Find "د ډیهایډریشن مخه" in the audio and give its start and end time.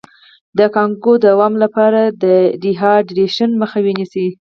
2.23-3.79